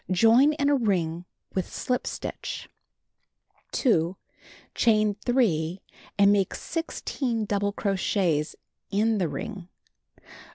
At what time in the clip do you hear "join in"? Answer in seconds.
0.09-0.67